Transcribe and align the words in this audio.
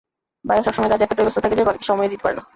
ভাইয়া 0.45 0.63
সবসময় 0.65 0.91
কাজে 0.91 1.03
এতটাই 1.05 1.25
ব্যস্ত 1.25 1.39
থাকে 1.43 1.55
যে 1.55 1.63
ভাবিকে 1.63 1.85
সময়ই 1.85 2.11
দিতে 2.13 2.23
পারে 2.23 2.35
না। 2.35 2.43